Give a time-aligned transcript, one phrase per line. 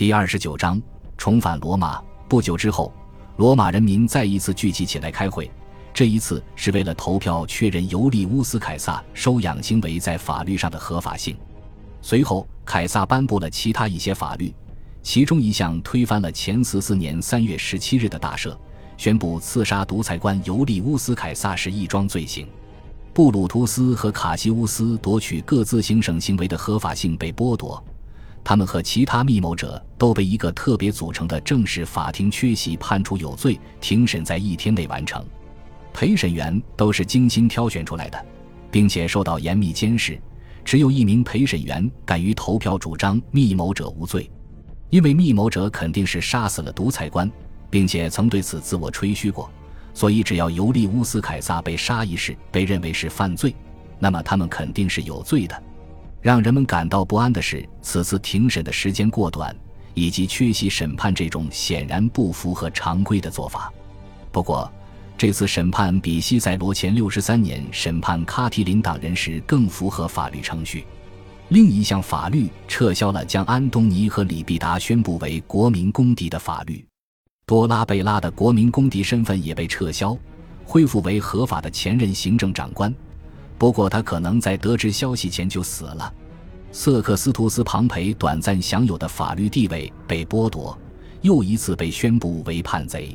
[0.00, 0.80] 第二十九章
[1.18, 2.02] 重返罗马。
[2.26, 2.90] 不久之后，
[3.36, 5.50] 罗马人民再一次聚集起来开会，
[5.92, 11.36] 这一次是为了投票确认尤利乌斯·凯撒收养行为在法律上的合法性。
[12.00, 14.54] 随后，凯撒颁布了其他一些法律，
[15.02, 18.56] 其中一项推翻了前四四年三月十七日的大赦，
[18.96, 22.48] 宣布刺杀独裁官尤利乌斯·凯撒是一桩罪行。
[23.12, 27.84] 布鲁图斯和卡西乌斯夺取各自行省行为的合法性被剥夺，
[28.42, 35.24] 他们和其他密谋者都被一个特别组成的正式法庭缺席判处有罪，庭审在一天内完成。
[35.92, 38.26] 陪审员都是精心挑选出来的，
[38.70, 40.20] 并且受到严密监视。
[40.64, 44.30] 只有一名陪审员敢于投票主张密谋者无罪，
[44.90, 47.30] 因为密谋者肯定是杀死了独裁官，
[47.68, 49.50] 并且曾对此自我吹嘘过，
[49.94, 53.54] 所以只要尤利乌斯·凯撒被杀一事被认为是犯罪，
[53.98, 55.62] 那么他们肯定是有罪的。
[56.20, 59.54] 让人们感到不安的是，此次庭审的时间过短，
[59.94, 63.72] 以及缺席审判这种显然不符合常规的做法。
[64.30, 64.70] 不过，
[65.16, 70.84] 这次审判比西塞罗前六十三年审判卡提林党人时更符合法律程序。
[71.48, 76.86] 另一项法律撤销了将安东尼和李必达宣布为国民公敌的法律，
[77.44, 80.16] 多拉贝拉的国民公敌身份也被撤销，
[80.64, 82.94] 恢复为合法的前任行政长官。
[83.60, 86.10] 不过他可能在得知消息前就死了。
[86.72, 90.78] 瑟克斯图斯·庞培短暂享有的法律地位被剥夺，
[91.20, 93.14] 又一次被宣布为叛贼。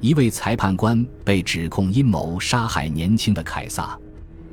[0.00, 3.98] 一位裁判官被指控阴谋杀害年轻的凯撒，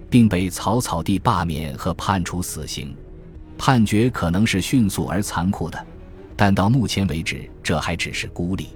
[0.09, 2.93] 并被草草地罢免和判处死刑。
[3.57, 5.81] 判决可能是迅速而残酷的，
[6.35, 8.67] 但到目前为止，这还只是孤立。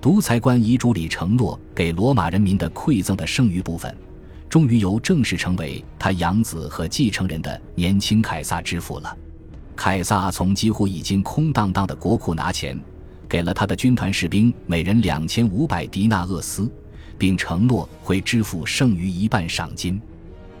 [0.00, 3.96] 独裁官遗嘱里承诺给罗马人民的馈赠的剩余部分，
[4.54, 9.18] 终于由正式成为他养子和继承人的年轻凯撒支付了。
[9.74, 12.80] 凯撒从几乎已经空荡荡的国库拿钱。
[13.28, 16.70] 给了他的军团士兵每人两千五百迪纳厄斯，
[17.18, 20.00] 并承诺会支付剩余一半赏金。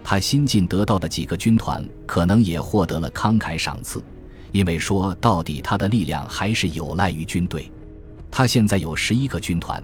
[0.02, 4.02] 他新近得到的几个军团可能也获得了慷慨赏赐，
[4.50, 7.70] 因为说到底，他的力量还是有赖于军队。
[8.28, 9.80] 他现在有十一个军团，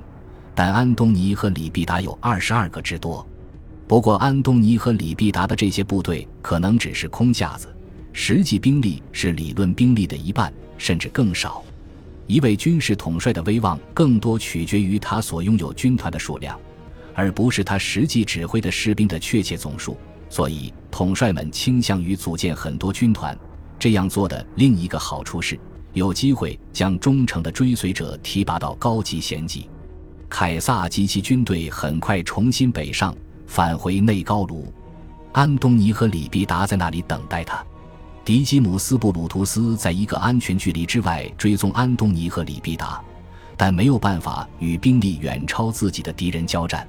[0.53, 3.25] 但安东尼和里必达有二十二个之多。
[3.91, 7.67] 不过，安东尼和李必达的这些部队可能只是空架子，
[8.13, 11.61] 实际兵力是理论兵力的一半，甚至更少。
[12.29, 16.57] 一位军事统帅的威望更多取决于他所拥有军团的数量，
[17.17, 19.97] 而不是他实际指挥的士兵的确切总数。
[20.29, 23.37] 所以，统帅们倾向于组建很多军团。
[23.77, 25.59] 这样做的另一个好处是，
[25.95, 29.69] 有机会将忠诚的追随者提拔到高级衔级。
[30.29, 33.13] 凯撒及其军队很快重新北上，
[33.51, 34.73] 返回内高卢。
[35.33, 37.61] 安东尼和里必达在那里等待他。
[38.25, 43.03] 迪基姆斯·布鲁图斯在一个安全距离之外追踪安东尼和里必达，
[43.57, 46.87] 但没有办法与兵力远超自己的敌人交战。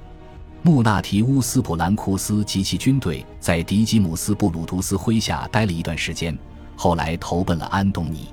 [0.62, 6.38] 穆纳提乌斯·普兰库斯及其军队在迪基姆斯·布鲁图斯麾下待了一段时间，
[6.76, 8.28] 后来投奔了安东尼。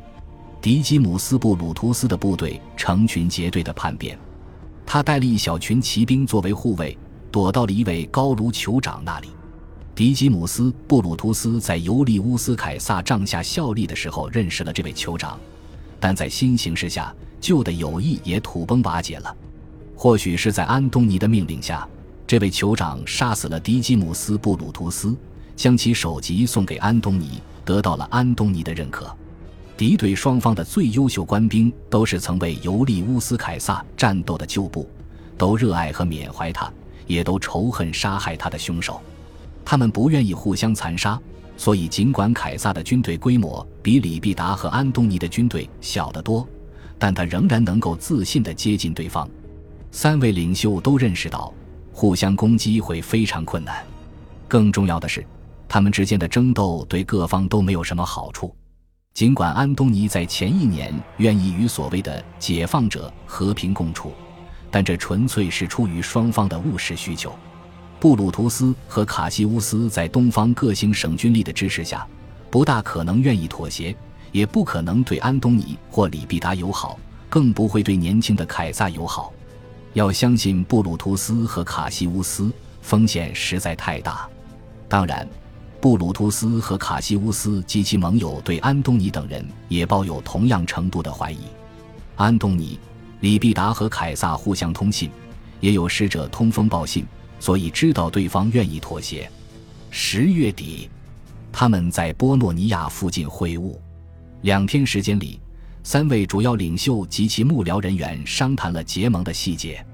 [0.61, 4.19] 迪基姆斯·布鲁图斯的部队成群结队的叛变，
[4.85, 6.95] 他带了一小群骑兵作为护卫，
[7.31, 9.29] 躲到了一位高卢酋长那里。
[9.95, 15.37] 迪基姆斯·布鲁图斯在尤利乌斯·凯撒帐下效力的时候认识了这位酋长，
[15.99, 19.35] 但在新形势下，旧的友谊也土崩瓦解了。
[19.95, 21.85] 或许是在安东尼的命令下，
[22.25, 25.13] 这位酋长杀死了迪基姆斯·布鲁图斯，
[25.57, 29.13] 将其首级送给安东尼，得到了安东尼的认可。
[29.75, 34.89] 敌对双方的最优秀官兵都是曾为尤利乌斯·凯撒战斗的旧部，
[35.37, 36.71] 都热爱和缅怀他，
[37.09, 39.01] 也都仇恨杀害他的凶手。
[39.65, 41.19] 他们不愿意互相残杀，
[41.57, 46.47] 所以尽管凯撒的军队规模比李必达和安东尼的军队小得多，
[46.99, 49.27] 但他仍然能够自信地接近对方。
[49.91, 51.51] 三位领袖都认识到，
[51.91, 53.83] 互相攻击会非常困难。
[54.47, 55.25] 更重要的是，
[55.67, 58.55] 他们之间的争斗对各方都没有什么好处。
[59.15, 64.13] 尽管安东尼在前一年愿意与所谓的解放者和平共处，
[64.71, 67.33] 但这纯粹是出于双方的务实需求。
[67.99, 72.07] 布鲁图斯和卡西乌斯在东方各行省军力的支持下，
[72.49, 73.95] 不大可能愿意妥协，
[74.31, 76.97] 也不可能对安东尼或里必达友好，
[77.29, 79.33] 更不会对年轻的凯撒友好。
[79.93, 82.51] 要相信布鲁图斯和卡西乌斯，
[82.81, 84.29] 风险实在太大。
[84.87, 85.27] 当然，
[85.81, 91.39] 布鲁图斯和卡西乌斯及其盟友对安东尼等人也抱有同样程度的怀疑。
[92.15, 92.79] 安东尼、
[93.21, 95.09] 李必达和凯撒互相通信，
[95.59, 97.05] 也有使者通风报信。
[97.39, 99.31] 所以知道对方愿意妥协。
[99.89, 100.89] 十月底，
[101.53, 103.77] 他们在波诺尼亚附近会晤。
[104.41, 105.39] 两天时间里，
[105.81, 109.85] 三位主要领袖及其幕僚人员商谈了结盟的细节。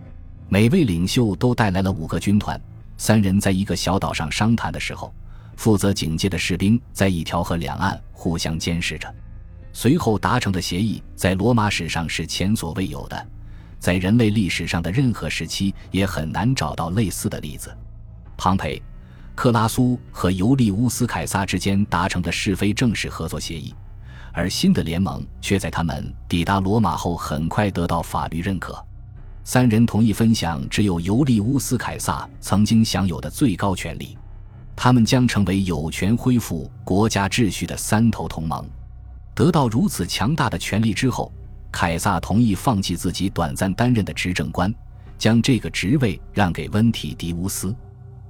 [0.50, 2.60] 每位领袖都带来了五个军团。
[2.98, 5.14] 三人在一个小岛上商谈的时候，
[5.56, 9.14] 负责警戒的士兵在一条河两岸互相监视着。
[9.76, 13.28] 随后达成的协议在罗马史上是前所未有的，
[13.78, 17.76] 在人类历史上的任何时期也很难找到类似的例子。
[18.38, 18.82] 庞培、
[19.36, 23.76] 克拉苏和尤利乌斯·凯撒之间达成的是非正式合作协议，
[24.32, 28.82] 而新的联盟却在他们抵达罗马后很快得到法律认可。
[29.44, 34.18] 三人同意分享只有尤利乌斯·凯撒曾经享有的最高权力，
[34.74, 38.66] 他们将成为有权恢复国家秩序的三头同盟。
[39.36, 41.30] 得到如此强大的权力之后，
[41.70, 44.74] 凯撒同意放弃自己短暂担任的执政官，
[45.18, 47.76] 将这个职位让给温提迪乌斯。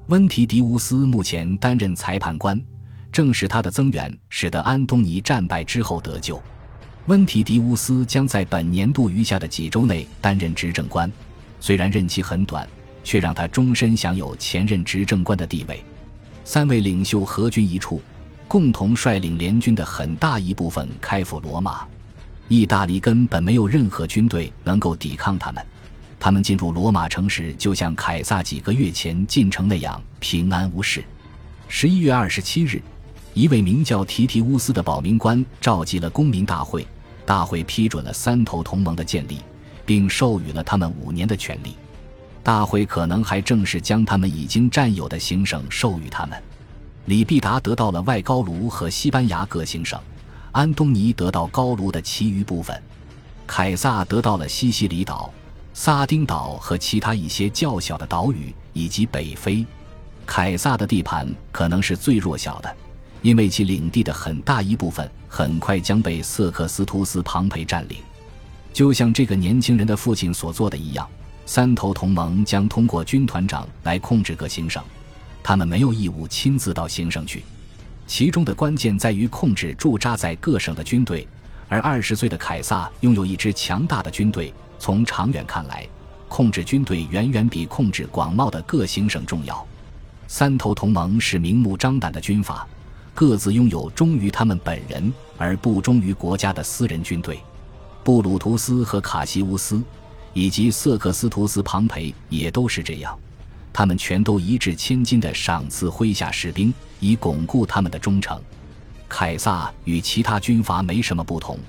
[0.07, 2.59] 温提迪乌斯目前担任裁判官，
[3.11, 6.41] 正是他的增援使得安东尼战败之后得救。
[7.05, 11.11] 温提迪乌斯将在本年度余下的几周内担任执政官，
[11.59, 12.67] 虽然任期很短，
[13.03, 15.83] 却让他终身享有前任执政官的地位。
[16.43, 18.01] 三位领袖合军一处，
[18.55, 21.85] 共同率领联军的很大一部分开赴罗马。
[22.47, 25.61] 意大利根本没有任何军队能够抵抗他们。
[26.17, 31.03] 他们进入罗马城时，就像凯撒几个月前进城那样平安无事。
[31.67, 32.81] 十一月二十七日，
[33.33, 36.87] 一位名叫提提乌斯的保民官召集了公民大会。
[37.25, 39.39] 大会批准了三头同盟的建立，
[39.85, 41.75] 并授予了他们五年的权利。
[42.41, 46.41] 大会可能还正式将他们已经占有的行省授予他们。
[47.05, 49.99] 李必达得到了外高卢和西班牙各行省，
[50.51, 52.81] 安东尼得到高卢的其余部分，
[53.45, 55.31] 凯撒得到了西西里岛、
[55.73, 59.65] 撒丁岛和其他一些较小的岛屿以及北非。
[60.25, 62.75] 凯撒的地盘可能是最弱小的。
[63.21, 67.97] 因为其领地的很大一部分很快将被瑟克斯图斯·庞培占领，
[68.71, 71.09] 就像这个年轻人的父亲所做的一样，
[71.43, 74.83] 三头同盟将通过军团长来控制各行省，
[75.47, 77.43] 他们没有义务亲自到行省去。
[78.07, 81.27] 其中的关键在于控制驻扎在各省的军队，
[81.69, 84.51] 而二十岁的凯撒拥有一支强大的军队。
[84.79, 85.87] 从长远看来，
[86.27, 89.63] 控制军队远远比控制广袤的各行省重要。
[90.27, 92.67] 三头同盟是明目张胆的军阀。
[93.13, 97.39] 各自拥有忠于他们本人而不忠于国家的私人军队，
[98.03, 99.79] 布鲁图斯和卡西乌斯，
[100.33, 103.15] 以及瑟克斯图斯·庞培也都是这样。
[103.77, 108.41] 他们全都一掷千金的赏赐麾下士兵，以巩固他们的忠诚。
[109.09, 111.59] 凯撒与其他军阀没什么不同，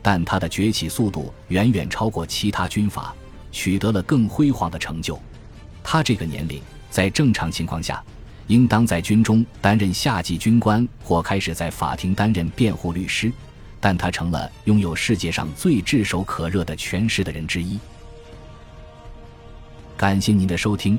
[0.00, 3.14] 但他的崛起速度远远超过其他军阀，
[3.52, 5.20] 取得了更辉煌的成就。
[5.84, 8.02] 他这个年龄，在正常情况下。
[8.46, 13.30] 应当在军中担任下级军官，或开始在法庭担任辩护律师，
[13.78, 17.78] 但他成了拥有世界上最炙手可热的权势的人之一。
[19.96, 20.98] 感谢您的收听，